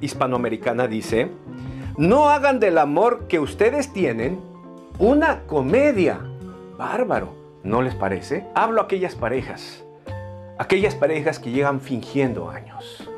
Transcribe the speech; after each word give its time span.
hispanoamericana 0.00 0.86
dice, 0.86 1.30
no 1.96 2.30
hagan 2.30 2.60
del 2.60 2.78
amor 2.78 3.26
que 3.28 3.38
ustedes 3.38 3.92
tienen 3.92 4.40
una 4.98 5.42
comedia. 5.46 6.20
Bárbaro, 6.78 7.34
¿no 7.62 7.82
les 7.82 7.94
parece? 7.94 8.46
Hablo 8.54 8.80
a 8.80 8.84
aquellas 8.84 9.14
parejas, 9.14 9.84
aquellas 10.58 10.94
parejas 10.94 11.38
que 11.38 11.50
llegan 11.50 11.80
fingiendo 11.80 12.50
años, 12.50 13.08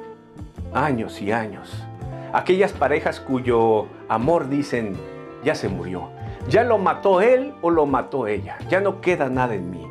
años 0.75 1.20
y 1.20 1.32
años. 1.32 1.84
Aquellas 2.32 2.73
parejas 2.73 3.21
cuyo 3.21 3.87
amor 4.09 4.48
dicen, 4.48 4.96
ya 5.45 5.55
se 5.55 5.69
murió, 5.69 6.09
ya 6.48 6.64
lo 6.64 6.79
mató 6.79 7.21
él 7.21 7.53
o 7.61 7.71
lo 7.71 7.84
mató 7.84 8.27
ella, 8.27 8.59
ya 8.69 8.80
no 8.80 9.00
queda 9.00 9.29
nada 9.29 9.55
en 9.55 9.71
mí. 9.71 9.87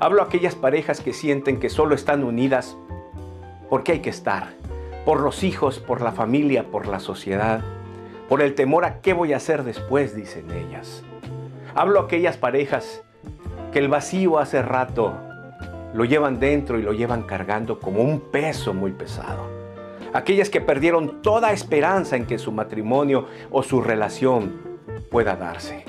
Hablo 0.00 0.22
a 0.22 0.26
aquellas 0.26 0.54
parejas 0.54 1.00
que 1.00 1.12
sienten 1.12 1.60
que 1.60 1.70
solo 1.70 1.94
están 1.94 2.24
unidas 2.24 2.76
porque 3.68 3.92
hay 3.92 4.00
que 4.00 4.10
estar, 4.10 4.48
por 5.08 5.20
los 5.20 5.42
hijos, 5.42 5.78
por 5.78 6.02
la 6.02 6.12
familia, 6.12 6.64
por 6.70 6.86
la 6.86 7.00
sociedad, 7.00 7.62
por 8.28 8.42
el 8.42 8.54
temor 8.54 8.84
a 8.84 9.00
qué 9.00 9.14
voy 9.14 9.32
a 9.32 9.38
hacer 9.38 9.64
después, 9.64 10.14
dicen 10.14 10.50
ellas. 10.50 11.02
Hablo 11.74 12.00
a 12.00 12.02
aquellas 12.02 12.36
parejas 12.36 13.02
que 13.72 13.78
el 13.78 13.88
vacío 13.88 14.38
hace 14.38 14.60
rato 14.60 15.14
lo 15.94 16.04
llevan 16.04 16.38
dentro 16.38 16.78
y 16.78 16.82
lo 16.82 16.92
llevan 16.92 17.22
cargando 17.22 17.80
como 17.80 18.02
un 18.02 18.20
peso 18.20 18.74
muy 18.74 18.92
pesado. 18.92 19.48
Aquellas 20.12 20.50
que 20.50 20.60
perdieron 20.60 21.22
toda 21.22 21.52
esperanza 21.52 22.16
en 22.16 22.26
que 22.26 22.36
su 22.36 22.52
matrimonio 22.52 23.28
o 23.50 23.62
su 23.62 23.80
relación 23.80 24.60
pueda 25.10 25.36
darse. 25.36 25.86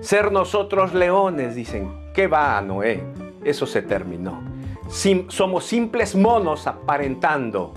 Ser 0.00 0.32
nosotros 0.32 0.94
leones, 0.94 1.54
dicen, 1.54 1.92
¿qué 2.14 2.26
va, 2.26 2.58
Noé? 2.62 3.04
Eso 3.44 3.66
se 3.66 3.82
terminó. 3.82 4.40
somos 5.28 5.66
simples 5.66 6.16
monos 6.16 6.66
aparentando 6.66 7.74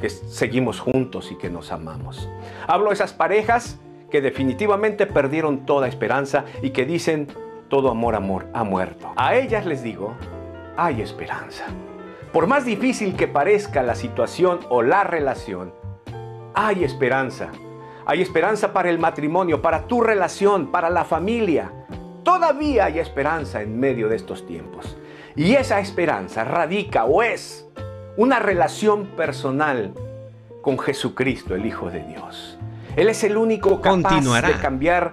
que 0.00 0.10
seguimos 0.10 0.80
juntos 0.80 1.30
y 1.32 1.36
que 1.36 1.50
nos 1.50 1.72
amamos. 1.72 2.28
Hablo 2.66 2.88
de 2.88 2.94
esas 2.94 3.12
parejas 3.12 3.78
que 4.10 4.20
definitivamente 4.20 5.06
perdieron 5.06 5.66
toda 5.66 5.88
esperanza 5.88 6.44
y 6.62 6.70
que 6.70 6.86
dicen, 6.86 7.28
todo 7.68 7.90
amor, 7.90 8.14
amor, 8.14 8.46
ha 8.54 8.64
muerto. 8.64 9.12
A 9.16 9.36
ellas 9.36 9.66
les 9.66 9.82
digo, 9.82 10.14
hay 10.76 11.02
esperanza. 11.02 11.64
Por 12.32 12.46
más 12.46 12.64
difícil 12.64 13.16
que 13.16 13.28
parezca 13.28 13.82
la 13.82 13.94
situación 13.94 14.60
o 14.68 14.82
la 14.82 15.04
relación, 15.04 15.72
hay 16.54 16.84
esperanza. 16.84 17.50
Hay 18.06 18.22
esperanza 18.22 18.72
para 18.72 18.88
el 18.88 18.98
matrimonio, 18.98 19.60
para 19.60 19.86
tu 19.86 20.00
relación, 20.00 20.70
para 20.70 20.88
la 20.88 21.04
familia. 21.04 21.72
Todavía 22.22 22.86
hay 22.86 22.98
esperanza 22.98 23.60
en 23.62 23.78
medio 23.78 24.08
de 24.08 24.16
estos 24.16 24.46
tiempos. 24.46 24.96
Y 25.36 25.54
esa 25.54 25.78
esperanza 25.78 26.44
radica 26.44 27.04
o 27.04 27.22
es 27.22 27.67
una 28.18 28.40
relación 28.40 29.06
personal 29.06 29.92
con 30.60 30.76
Jesucristo, 30.76 31.54
el 31.54 31.64
Hijo 31.64 31.88
de 31.88 32.02
Dios. 32.02 32.58
Él 32.96 33.08
es 33.08 33.22
el 33.22 33.36
único 33.36 33.80
capaz 33.80 34.20
de 34.20 34.54
cambiar 34.60 35.12